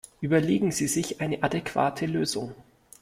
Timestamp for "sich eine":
0.87-1.43